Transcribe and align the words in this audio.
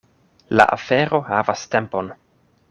La 0.59 0.65
afero 0.77 1.19
havas 1.27 1.67
tempon. 1.77 2.11